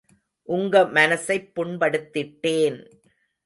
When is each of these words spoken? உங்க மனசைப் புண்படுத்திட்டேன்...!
உங்க 0.47 0.83
மனசைப் 0.93 1.47
புண்படுத்திட்டேன்...! 1.55 2.79